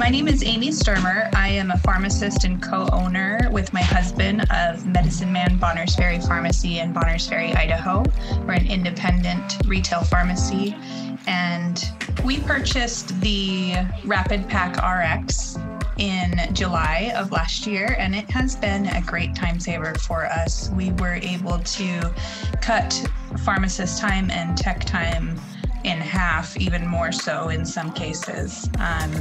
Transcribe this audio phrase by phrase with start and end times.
[0.00, 1.28] My name is Amy Sturmer.
[1.34, 6.18] I am a pharmacist and co owner with my husband of Medicine Man Bonners Ferry
[6.18, 8.02] Pharmacy in Bonners Ferry, Idaho.
[8.46, 10.74] We're an independent retail pharmacy.
[11.26, 11.84] And
[12.24, 13.72] we purchased the
[14.04, 15.58] RapidPak RX
[15.98, 20.70] in July of last year, and it has been a great time saver for us.
[20.70, 22.14] We were able to
[22.62, 23.06] cut
[23.44, 25.38] pharmacist time and tech time
[25.84, 28.66] in half, even more so in some cases.
[28.78, 29.12] Um,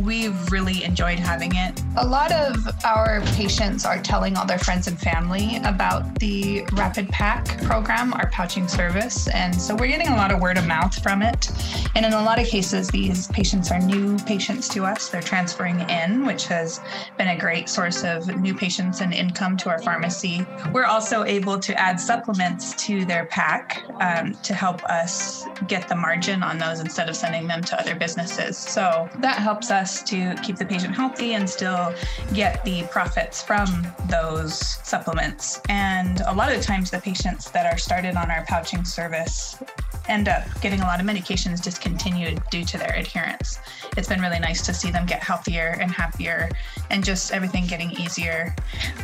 [0.00, 1.80] we've really enjoyed having it.
[1.96, 7.64] A lot of our patients are telling all their friends and family about the RapidPak
[7.64, 9.28] program, our pouching service.
[9.28, 11.50] And so we're getting a lot of word of mouth from it.
[11.94, 15.08] And in a lot of cases, these patients are new patients to us.
[15.08, 16.80] They're transferring in, which has
[17.18, 20.46] been a great source of new patients and income to our pharmacy.
[20.72, 25.96] We're also able to add supplements to their pack um, to help us get the
[25.96, 28.56] margin on those instead of sending them to other businesses.
[28.56, 31.92] So that helps us to keep the patient healthy and still
[32.32, 35.60] get the profits from those supplements.
[35.68, 39.60] And a lot of the times, the patients that are started on our pouching service
[40.08, 43.58] end up getting a lot of medications discontinued due to their adherence.
[43.96, 46.50] It's been really nice to see them get healthier and happier
[46.90, 48.54] and just everything getting easier.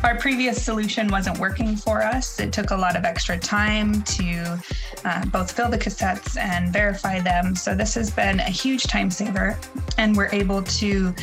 [0.02, 2.40] Our previous solution wasn't working for us.
[2.40, 4.58] It took a lot of extra time to
[5.04, 7.54] uh, both fill the cassettes and verify them.
[7.54, 9.58] So this has been a huge time saver,
[9.98, 11.14] and we're able to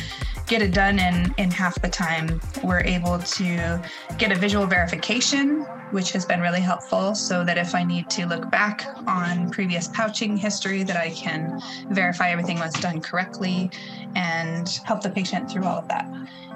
[0.52, 2.38] get it done in, in half the time.
[2.62, 3.82] We're able to
[4.18, 8.26] get a visual verification, which has been really helpful, so that if I need to
[8.26, 11.58] look back on previous pouching history, that I can
[11.88, 13.70] verify everything was done correctly
[14.14, 16.06] and help the patient through all of that.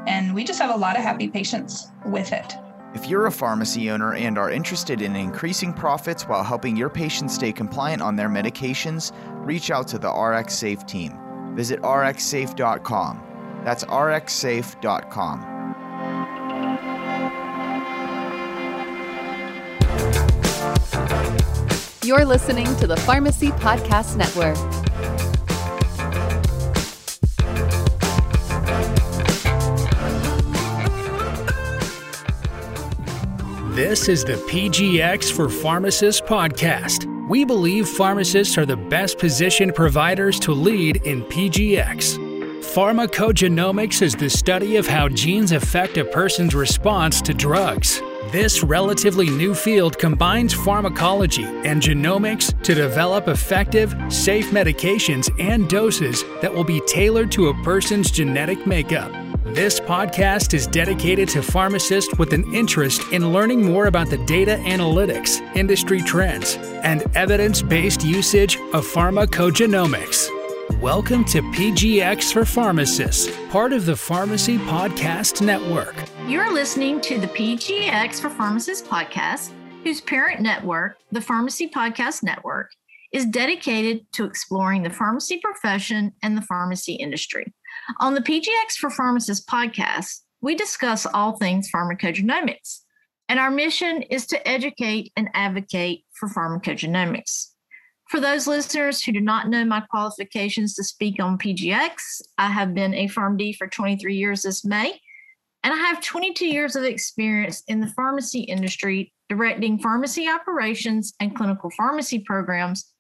[0.06, 2.52] And we just have a lot of happy patients with it.
[2.94, 7.34] If you're a pharmacy owner and are interested in increasing profits while helping your patients
[7.34, 9.12] stay compliant on their medications,
[9.46, 11.18] reach out to the RxSafe team.
[11.54, 13.35] Visit rxsafe.com.
[13.66, 15.41] That's rxsafe.com.
[22.05, 24.55] You're listening to the Pharmacy Podcast Network.
[33.75, 37.28] This is the PGX for Pharmacists podcast.
[37.28, 42.25] We believe pharmacists are the best positioned providers to lead in PGX.
[42.76, 48.03] Pharmacogenomics is the study of how genes affect a person's response to drugs.
[48.31, 56.23] This relatively new field combines pharmacology and genomics to develop effective, safe medications and doses
[56.43, 59.11] that will be tailored to a person's genetic makeup.
[59.55, 64.61] This podcast is dedicated to pharmacists with an interest in learning more about the data
[64.67, 70.36] analytics, industry trends, and evidence based usage of pharmacogenomics.
[70.81, 75.94] Welcome to PGX for Pharmacists, part of the Pharmacy Podcast Network.
[76.28, 79.52] You're listening to the PGX for Pharmacists podcast,
[79.84, 82.70] whose parent network, the Pharmacy Podcast Network,
[83.12, 87.52] is dedicated to exploring the pharmacy profession and the pharmacy industry.
[88.00, 92.81] On the PGX for Pharmacists podcast, we discuss all things pharmacogenomics.
[93.28, 97.49] and our mission is to educate and advocate for pharmacogenomics.
[98.08, 102.73] For those listeners who do not know my qualifications to speak on PGX, I have
[102.73, 105.00] been a PharmD for 23 years this May,
[105.64, 111.35] and I have 22 years of experience in the pharmacy industry directing pharmacy operations and
[111.35, 112.93] clinical pharmacy programs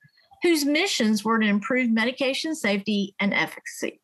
[0.42, 4.00] whose missions were to improve medication safety and efficacy.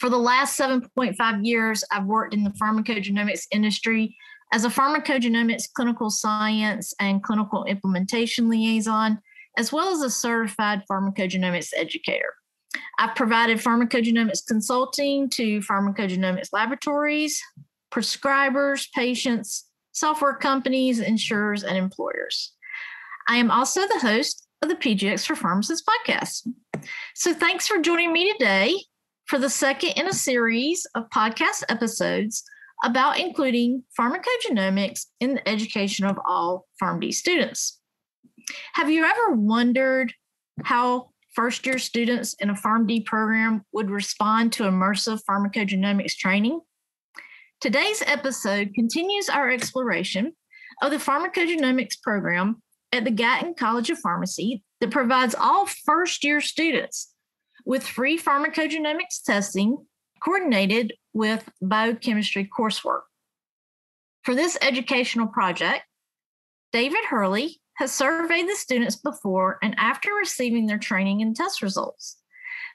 [0.00, 4.16] For the last 7.5 years, I've worked in the pharmacogenomics industry
[4.52, 9.20] as a pharmacogenomics clinical science and clinical implementation liaison,
[9.58, 12.34] as well as a certified pharmacogenomics educator.
[12.98, 17.40] I've provided pharmacogenomics consulting to pharmacogenomics laboratories,
[17.92, 22.52] prescribers, patients, software companies, insurers, and employers.
[23.28, 26.48] I am also the host of the PGX for Pharmacists podcast.
[27.14, 28.76] So thanks for joining me today
[29.26, 32.42] for the second in a series of podcast episodes
[32.84, 37.78] about including pharmacogenomics in the education of all PharmD students.
[38.74, 40.12] Have you ever wondered
[40.64, 46.60] how first year students in a PharmD program would respond to immersive pharmacogenomics training?
[47.60, 50.32] Today's episode continues our exploration
[50.82, 52.60] of the pharmacogenomics program
[52.92, 57.14] at the Gatton College of Pharmacy that provides all first year students
[57.64, 59.78] with free pharmacogenomics testing
[60.20, 63.02] coordinated with biochemistry coursework.
[64.24, 65.84] For this educational project,
[66.72, 72.18] David Hurley has surveyed the students before and after receiving their training and test results.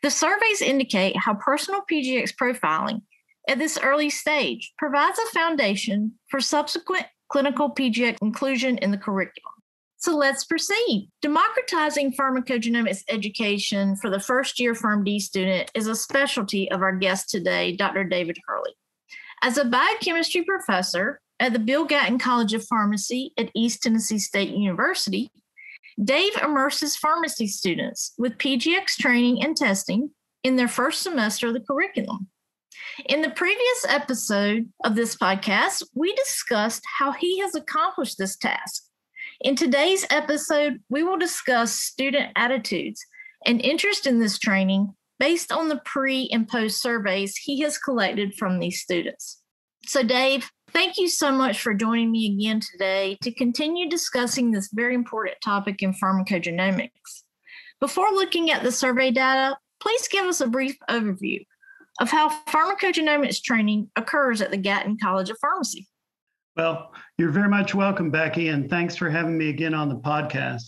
[0.04, 3.02] The surveys indicate how personal PGX profiling
[3.48, 9.54] at this early stage provides a foundation for subsequent clinical PGX inclusion in the curriculum.
[10.00, 11.10] So let's proceed.
[11.22, 17.30] Democratizing pharmacogenomics education for the first year PharmD student is a specialty of our guest
[17.30, 18.04] today, Dr.
[18.04, 18.76] David Hurley.
[19.42, 24.50] As a biochemistry professor at the Bill Gatton College of Pharmacy at East Tennessee State
[24.50, 25.32] University,
[26.04, 30.12] Dave immerses pharmacy students with PGX training and testing
[30.44, 32.28] in their first semester of the curriculum.
[33.06, 38.84] In the previous episode of this podcast, we discussed how he has accomplished this task
[39.42, 43.06] in today's episode, we will discuss student attitudes
[43.46, 48.34] and interest in this training based on the pre and post surveys he has collected
[48.34, 49.42] from these students.
[49.86, 54.70] So, Dave, thank you so much for joining me again today to continue discussing this
[54.74, 57.24] very important topic in pharmacogenomics.
[57.80, 61.46] Before looking at the survey data, please give us a brief overview
[62.00, 65.88] of how pharmacogenomics training occurs at the Gatton College of Pharmacy.
[66.56, 70.64] Well, you're very much welcome, Becky, and thanks for having me again on the podcast.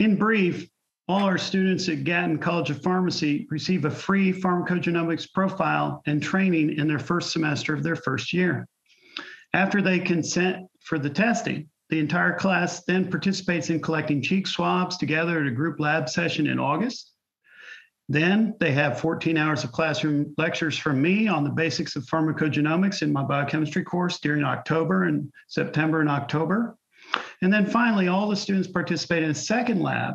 [0.00, 0.68] In brief,
[1.08, 6.78] all our students at Gatton College of Pharmacy receive a free pharmacogenomics profile and training
[6.78, 8.66] in their first semester of their first year.
[9.54, 14.96] After they consent for the testing, the entire class then participates in collecting cheek swabs
[14.96, 17.12] together at a group lab session in August.
[18.08, 23.02] Then they have 14 hours of classroom lectures from me on the basics of pharmacogenomics
[23.02, 26.76] in my biochemistry course during October and September and October.
[27.40, 30.14] And then finally, all the students participate in a second lab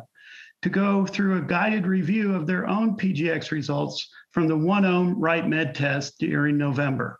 [0.60, 5.72] to go through a guided review of their own PGX results from the OneOme RightMed
[5.72, 7.18] test during November.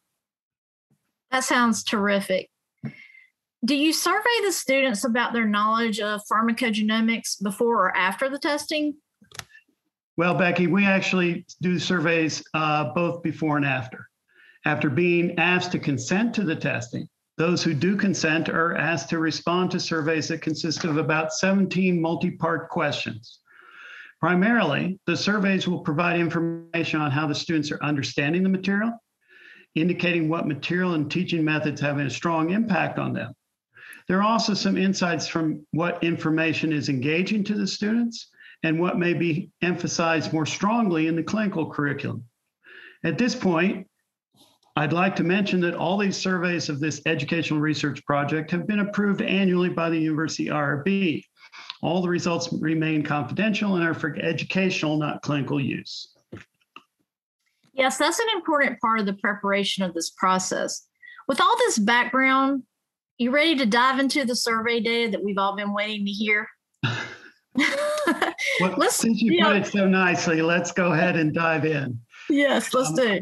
[1.31, 2.51] That sounds terrific.
[3.65, 8.95] Do you survey the students about their knowledge of pharmacogenomics before or after the testing?
[10.17, 14.09] Well, Becky, we actually do surveys uh, both before and after.
[14.65, 19.19] After being asked to consent to the testing, those who do consent are asked to
[19.19, 23.41] respond to surveys that consist of about 17 multi part questions.
[24.21, 28.93] Primarily, the surveys will provide information on how the students are understanding the material,
[29.75, 33.33] indicating what material and teaching methods have a strong impact on them.
[34.09, 38.29] There are also some insights from what information is engaging to the students
[38.63, 42.25] and what may be emphasized more strongly in the clinical curriculum.
[43.05, 43.87] At this point,
[44.77, 48.81] I'd like to mention that all these surveys of this educational research project have been
[48.81, 51.25] approved annually by the University IRB.
[51.83, 56.15] All the results remain confidential and are for educational, not clinical use.
[57.81, 60.87] Yes, that's an important part of the preparation of this process.
[61.27, 62.65] With all this background,
[63.17, 66.47] you ready to dive into the survey data that we've all been waiting to hear?
[66.85, 71.99] well, let's, since you, put know, it so nicely, let's go ahead and dive in.
[72.29, 73.21] Yes, let's um, do.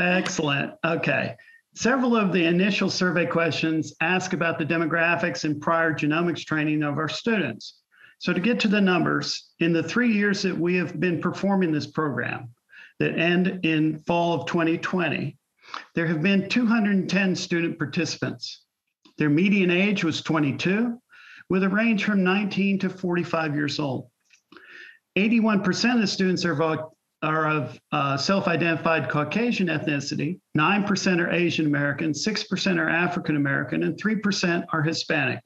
[0.00, 0.72] Excellent.
[0.84, 1.36] Okay.
[1.76, 6.98] Several of the initial survey questions ask about the demographics and prior genomics training of
[6.98, 7.78] our students.
[8.18, 11.70] So, to get to the numbers, in the three years that we have been performing
[11.70, 12.52] this program
[13.00, 15.36] that end in fall of 2020,
[15.94, 18.64] there have been 210 student participants.
[19.18, 21.00] Their median age was 22,
[21.48, 24.08] with a range from 19 to 45 years old.
[25.18, 26.90] 81% of the students are,
[27.22, 33.82] are of uh, self identified Caucasian ethnicity, 9% are Asian American, 6% are African American,
[33.82, 35.40] and 3% are Hispanic.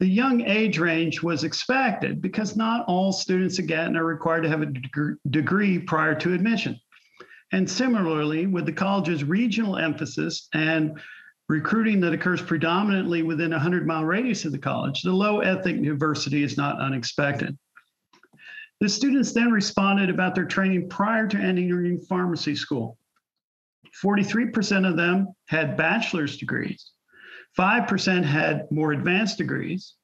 [0.00, 4.48] The young age range was expected because not all students at Gatton are required to
[4.48, 4.72] have a
[5.30, 6.80] degree prior to admission.
[7.52, 10.98] And similarly, with the college's regional emphasis and
[11.48, 15.82] recruiting that occurs predominantly within a 100 mile radius of the college, the low ethnic
[15.82, 17.56] diversity is not unexpected.
[18.80, 22.98] The students then responded about their training prior to entering pharmacy school.
[24.02, 26.92] 43% of them had bachelor's degrees,
[27.58, 29.94] 5% had more advanced degrees,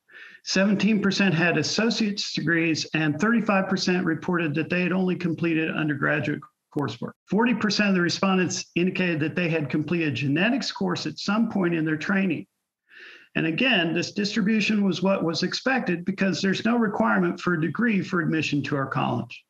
[0.47, 6.41] 17% had associate's degrees, and 35% reported that they had only completed undergraduate
[6.75, 7.13] coursework.
[7.31, 11.75] 40% of the respondents indicated that they had completed a genetics course at some point
[11.75, 12.47] in their training.
[13.35, 18.03] And again, this distribution was what was expected because there's no requirement for a degree
[18.03, 19.45] for admission to our college.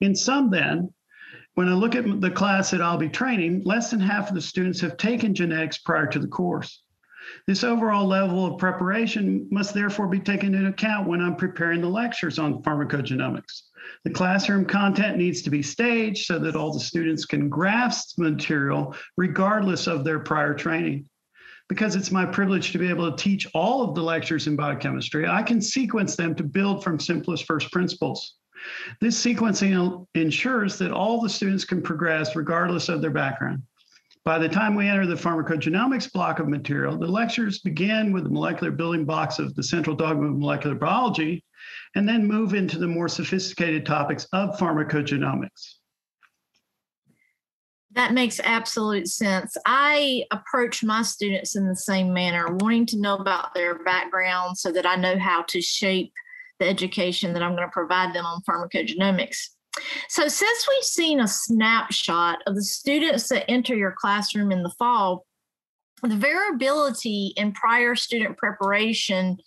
[0.00, 0.92] In sum, then,
[1.54, 4.40] when I look at the class that I'll be training, less than half of the
[4.40, 6.82] students have taken genetics prior to the course.
[7.46, 11.88] This overall level of preparation must therefore be taken into account when I'm preparing the
[11.88, 13.62] lectures on pharmacogenomics.
[14.04, 18.30] The classroom content needs to be staged so that all the students can grasp the
[18.30, 21.08] material regardless of their prior training.
[21.68, 25.26] Because it's my privilege to be able to teach all of the lectures in biochemistry,
[25.26, 28.34] I can sequence them to build from simplest first principles.
[29.00, 33.62] This sequencing ensures that all the students can progress regardless of their background.
[34.24, 38.30] By the time we enter the pharmacogenomics block of material, the lectures begin with the
[38.30, 41.44] molecular building blocks of the central dogma of molecular biology
[41.96, 45.74] and then move into the more sophisticated topics of pharmacogenomics.
[47.94, 49.56] That makes absolute sense.
[49.66, 54.70] I approach my students in the same manner, wanting to know about their background so
[54.70, 56.12] that I know how to shape
[56.60, 59.48] the education that I'm going to provide them on pharmacogenomics.
[60.08, 64.74] So, since we've seen a snapshot of the students that enter your classroom in the
[64.78, 65.26] fall,
[66.02, 69.38] the variability in prior student preparation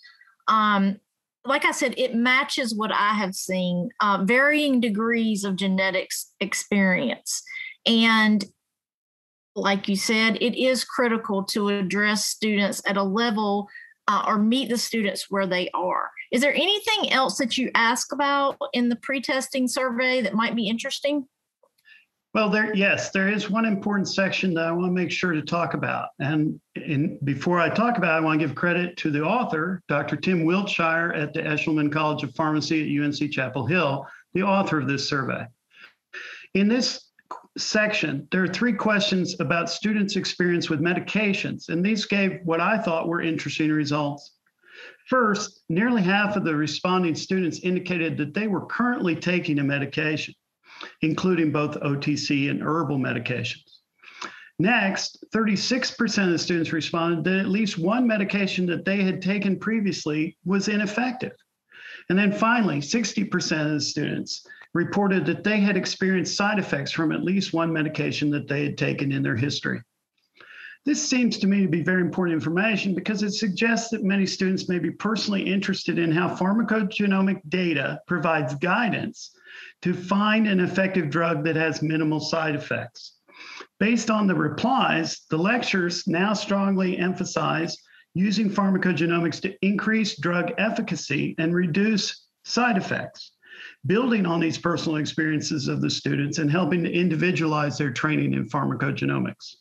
[0.48, 0.98] um,
[1.46, 7.42] like I said, it matches what I have seen, uh, varying degrees of genetics experience.
[7.86, 8.44] And
[9.54, 13.68] like you said, it is critical to address students at a level
[14.08, 16.10] uh, or meet the students where they are.
[16.32, 20.68] Is there anything else that you ask about in the pre-testing survey that might be
[20.68, 21.26] interesting?
[22.36, 25.40] Well, there, yes, there is one important section that I want to make sure to
[25.40, 26.10] talk about.
[26.18, 29.82] And in, before I talk about it, I want to give credit to the author,
[29.88, 30.16] Dr.
[30.16, 34.86] Tim Wiltshire at the Eshelman College of Pharmacy at UNC Chapel Hill, the author of
[34.86, 35.46] this survey.
[36.52, 37.06] In this
[37.56, 42.76] section, there are three questions about students' experience with medications, and these gave what I
[42.76, 44.35] thought were interesting results.
[45.06, 50.34] First, nearly half of the responding students indicated that they were currently taking a medication
[51.02, 53.80] including both OTC and herbal medications.
[54.58, 59.58] Next, 36% of the students responded that at least one medication that they had taken
[59.58, 61.32] previously was ineffective.
[62.08, 67.12] And then finally, 60% of the students reported that they had experienced side effects from
[67.12, 69.82] at least one medication that they had taken in their history.
[70.86, 74.68] This seems to me to be very important information because it suggests that many students
[74.68, 79.32] may be personally interested in how pharmacogenomic data provides guidance
[79.82, 83.16] to find an effective drug that has minimal side effects.
[83.80, 87.76] Based on the replies, the lectures now strongly emphasize
[88.14, 93.32] using pharmacogenomics to increase drug efficacy and reduce side effects,
[93.86, 98.48] building on these personal experiences of the students and helping to individualize their training in
[98.48, 99.56] pharmacogenomics.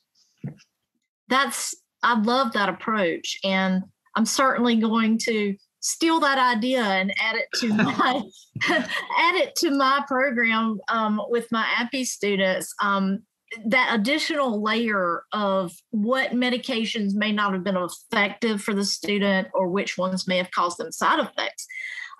[1.27, 3.39] That's, I love that approach.
[3.43, 3.83] And
[4.15, 5.55] I'm certainly going to
[5.85, 8.23] steal that idea and add it to my
[8.69, 12.73] add it to my program um, with my APPE students.
[12.81, 13.19] Um,
[13.67, 19.69] that additional layer of what medications may not have been effective for the student or
[19.69, 21.67] which ones may have caused them side effects.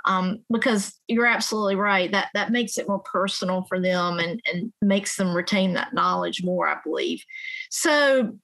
[0.07, 4.71] Um, because you're absolutely right that that makes it more personal for them and, and
[4.79, 7.23] makes them retain that knowledge more i believe
[7.71, 8.37] so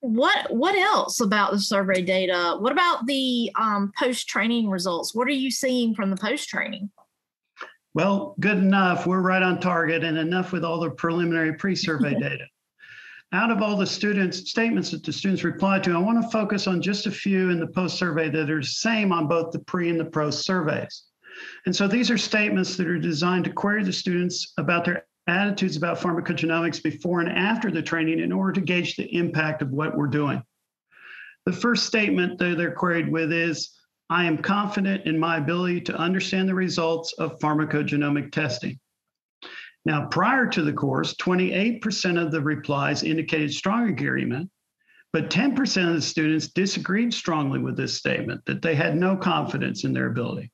[0.00, 2.56] what what else about the survey data?
[2.58, 5.14] What about the um, post training results?
[5.14, 6.90] What are you seeing from the post training
[7.98, 9.08] well good enough.
[9.08, 12.44] We're right on target and enough with all the preliminary pre-survey data.
[13.32, 16.68] Out of all the students statements that the students replied to i want to focus
[16.68, 19.58] on just a few in the post survey that are the same on both the
[19.58, 21.06] pre and the post surveys.
[21.66, 25.76] And so these are statements that are designed to query the students about their attitudes
[25.76, 29.96] about pharmacogenomics before and after the training in order to gauge the impact of what
[29.96, 30.42] we're doing.
[31.46, 33.70] The first statement that they're queried with is
[34.10, 38.78] I am confident in my ability to understand the results of pharmacogenomic testing.
[39.84, 44.50] Now, prior to the course, 28% of the replies indicated strong agreement,
[45.12, 49.84] but 10% of the students disagreed strongly with this statement that they had no confidence
[49.84, 50.50] in their ability.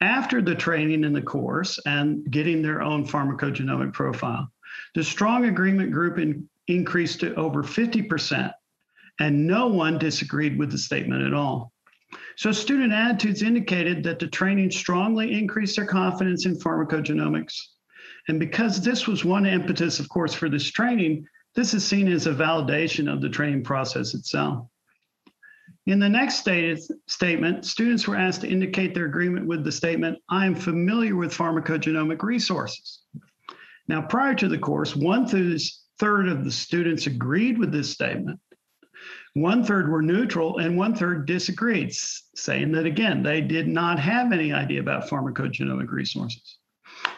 [0.00, 4.50] After the training in the course and getting their own pharmacogenomic profile,
[4.94, 8.52] the strong agreement group in, increased to over 50%,
[9.18, 11.72] and no one disagreed with the statement at all.
[12.36, 17.54] So, student attitudes indicated that the training strongly increased their confidence in pharmacogenomics.
[18.28, 22.26] And because this was one impetus, of course, for this training, this is seen as
[22.26, 24.66] a validation of the training process itself.
[25.86, 30.46] In the next statement, students were asked to indicate their agreement with the statement, I
[30.46, 33.00] am familiar with pharmacogenomic resources.
[33.88, 38.38] Now, prior to the course, one third of the students agreed with this statement.
[39.34, 44.32] One third were neutral and one third disagreed, saying that again, they did not have
[44.32, 46.58] any idea about pharmacogenomic resources.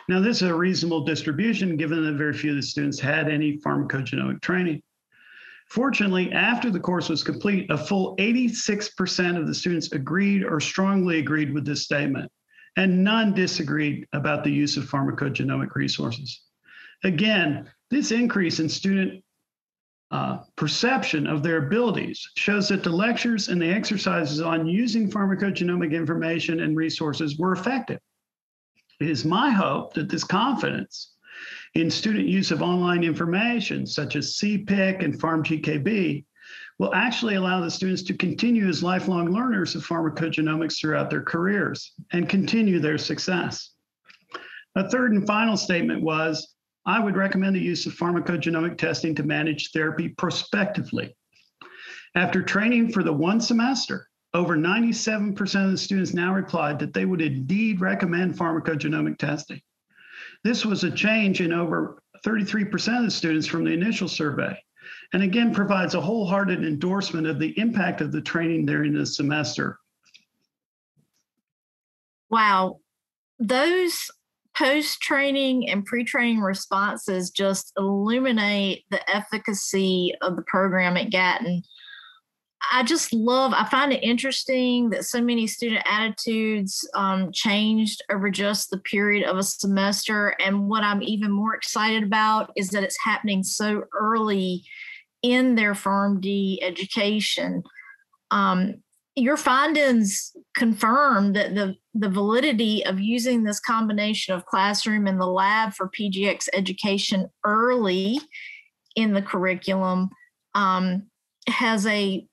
[0.09, 3.59] Now, this is a reasonable distribution given that very few of the students had any
[3.59, 4.83] pharmacogenomic training.
[5.73, 11.19] Fortunately, after the course was complete, a full 86% of the students agreed or strongly
[11.19, 12.31] agreed with this statement,
[12.77, 16.43] and none disagreed about the use of pharmacogenomic resources.
[17.05, 19.25] Again, this increase in student
[20.11, 25.93] uh, perception of their abilities shows that the lectures and the exercises on using pharmacogenomic
[25.93, 28.01] information and resources were effective.
[29.01, 31.15] It is my hope that this confidence
[31.75, 36.25] in student use of online information, such as CPIC and PharmGKB,
[36.79, 41.93] will actually allow the students to continue as lifelong learners of pharmacogenomics throughout their careers
[42.13, 43.71] and continue their success.
[44.75, 49.23] A third and final statement was I would recommend the use of pharmacogenomic testing to
[49.23, 51.15] manage therapy prospectively.
[52.15, 57.05] After training for the one semester, over 97% of the students now replied that they
[57.05, 59.61] would indeed recommend pharmacogenomic testing.
[60.45, 64.57] This was a change in over 33% of the students from the initial survey,
[65.13, 69.79] and again provides a wholehearted endorsement of the impact of the training during the semester.
[72.31, 72.81] Wow,
[73.39, 74.11] those
[74.57, 81.63] post training and pre training responses just illuminate the efficacy of the program at Gatton.
[82.71, 88.31] I just love, I find it interesting that so many student attitudes um, changed over
[88.31, 90.37] just the period of a semester.
[90.41, 94.65] And what I'm even more excited about is that it's happening so early
[95.23, 97.63] in their PharmD education.
[98.31, 98.83] Um,
[99.15, 105.27] your findings confirm that the, the validity of using this combination of classroom and the
[105.27, 108.19] lab for PGX education early
[108.97, 110.09] in the curriculum
[110.55, 111.09] um,
[111.49, 112.27] has a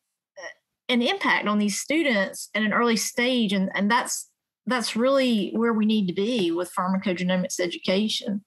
[0.89, 4.27] an impact on these students at an early stage and and that's
[4.65, 8.43] that's really where we need to be with pharmacogenomics education.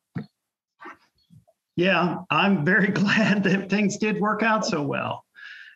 [1.77, 5.25] Yeah i'm very glad that things did work out so well.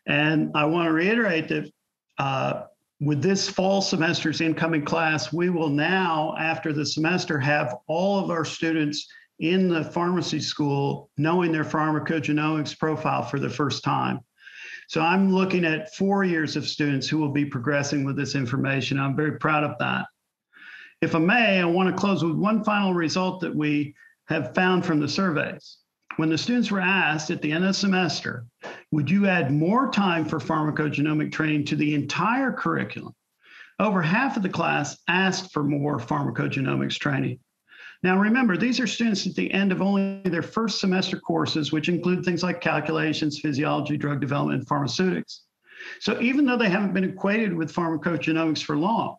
[0.07, 1.71] And i want to reiterate that
[2.19, 2.65] uh,
[3.01, 8.31] with this fall semester's incoming class we will now after the semester have all of
[8.31, 9.07] our students
[9.39, 14.21] in the pharmacy school knowing their pharmacogenomics profile for the first time
[14.89, 18.99] so I'm looking at four years of students who will be progressing with this information.
[18.99, 20.07] I'm very proud of that.
[21.03, 23.95] If I may, I want to close with one final result that we
[24.29, 25.79] have found from the surveys.
[26.17, 28.47] When the students were asked at the end of the semester,
[28.91, 33.13] would you add more time for pharmacogenomic training to the entire curriculum?
[33.79, 37.41] Over half of the class asked for more pharmacogenomics training.
[38.03, 41.89] Now, remember, these are students at the end of only their first semester courses, which
[41.89, 45.43] include things like calculations, physiology, drug development, and pharmaceutics.
[46.01, 49.17] So even though they haven't been equated with pharmacogenomics for long,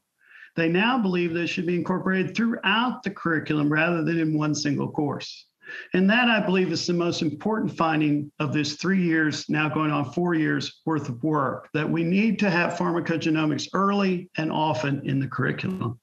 [0.55, 4.89] they now believe this should be incorporated throughout the curriculum rather than in one single
[4.89, 5.45] course.
[5.93, 9.91] And that, I believe, is the most important finding of this three years, now going
[9.91, 15.07] on four years worth of work, that we need to have pharmacogenomics early and often
[15.07, 15.99] in the curriculum.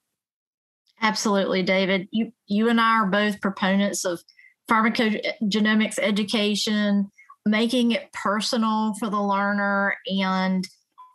[1.04, 2.08] Absolutely, David.
[2.12, 4.22] You you and I are both proponents of
[4.70, 7.10] pharmacogenomics education,
[7.44, 10.66] making it personal for the learner, and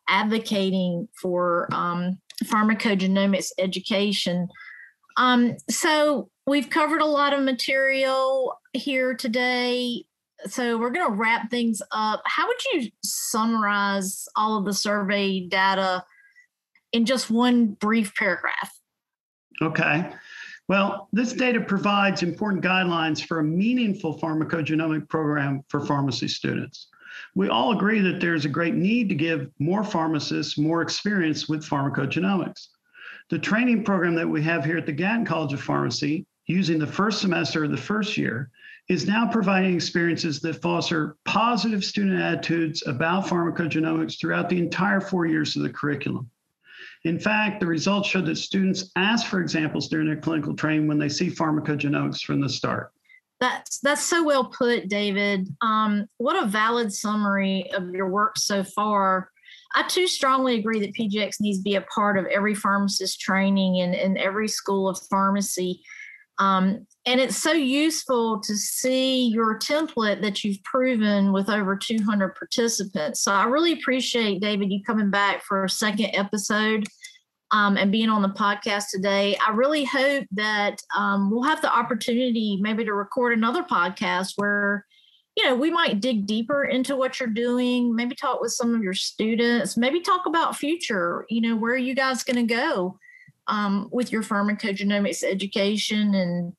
[0.08, 4.48] advocating for um, pharmacogenomics education.
[5.18, 10.06] Um, so we've covered a lot of material here today.
[10.46, 12.22] So we're going to wrap things up.
[12.26, 16.06] How would you summarize all of the survey data
[16.94, 18.79] in just one brief paragraph?
[19.62, 20.10] Okay.
[20.68, 26.88] Well, this data provides important guidelines for a meaningful pharmacogenomic program for pharmacy students.
[27.36, 31.66] We all agree that there's a great need to give more pharmacists more experience with
[31.66, 32.68] pharmacogenomics.
[33.30, 36.88] The training program that we have here at the Gatton College of Pharmacy, using the
[36.88, 38.50] first semester of the first year,
[38.90, 45.28] is now providing experiences that foster positive student attitudes about pharmacogenomics throughout the entire four
[45.28, 46.30] years of the curriculum.
[47.06, 51.00] In fact, the results show that students ask for examples during their clinical training when
[51.00, 52.92] they see pharmacogenomics from the start.
[53.40, 55.48] That's that's so well put, David.
[55.62, 59.30] Um, what a valid summary of your work so far.
[59.76, 63.78] I too strongly agree that PGX needs to be a part of every pharmacist training
[63.78, 65.82] in, in every school of pharmacy.
[66.40, 72.36] Um, and it's so useful to see your template that you've proven with over 200
[72.36, 73.22] participants.
[73.22, 76.86] So I really appreciate, David, you coming back for a second episode
[77.52, 79.38] um, and being on the podcast today.
[79.46, 84.86] I really hope that um, we'll have the opportunity maybe to record another podcast where
[85.36, 88.84] you know we might dig deeper into what you're doing maybe talk with some of
[88.84, 92.98] your students maybe talk about future you know where are you guys going to go
[93.50, 96.54] um, with your pharmacogenomics education and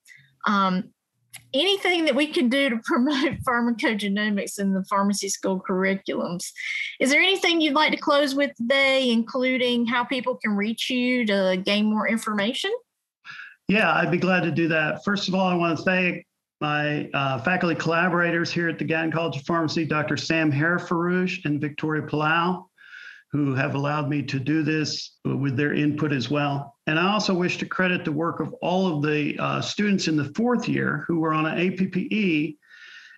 [0.47, 0.91] um,
[1.55, 6.51] anything that we can do to promote pharmacogenomics in the pharmacy school curriculums.
[6.99, 11.25] Is there anything you'd like to close with today, including how people can reach you
[11.27, 12.73] to gain more information?
[13.69, 15.05] Yeah, I'd be glad to do that.
[15.05, 16.27] First of all, I want to thank
[16.61, 20.17] my uh, faculty collaborators here at the Gatton College of Pharmacy, Dr.
[20.17, 22.67] Sam Harirforoosh and Victoria Palau
[23.33, 26.77] who have allowed me to do this with their input as well.
[26.91, 30.17] And I also wish to credit the work of all of the uh, students in
[30.17, 32.57] the fourth year who were on an APPE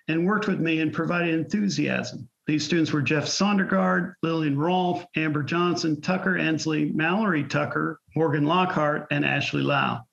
[0.07, 2.29] and worked with me and provided enthusiasm.
[2.45, 9.07] These students were Jeff Sondergaard, Lillian Rolfe, Amber Johnson, Tucker Ensley, Mallory Tucker, Morgan Lockhart,
[9.09, 10.03] and Ashley Lau.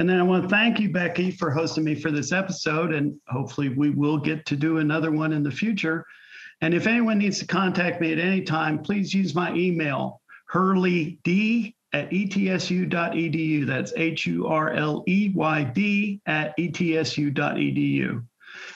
[0.00, 2.92] And then I want to thank you, Becky, for hosting me for this episode.
[2.92, 6.04] And hopefully, we will get to do another one in the future.
[6.62, 10.20] And if anyone needs to contact me at any time, please use my email,
[10.52, 11.22] hurleyd
[11.92, 13.66] at etsu.edu.
[13.66, 18.24] That's H U R L E Y D at etsu.edu.